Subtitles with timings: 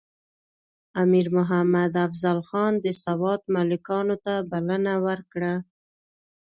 [1.01, 5.53] امیر محمد افضل خان د سوات ملکانو ته بلنه ورکړه.